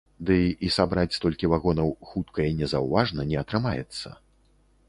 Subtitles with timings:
[0.27, 0.35] Ды,
[0.67, 4.07] і сабраць столькі вагонаў хутка і незаўважна не атрымаецца.